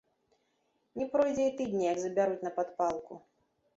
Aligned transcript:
Не 1.01 1.05
пройдзе 1.11 1.45
і 1.49 1.53
тыдня 1.61 1.85
як 1.93 1.97
забяруць 2.05 2.43
на 2.49 2.53
падпалку. 2.59 3.13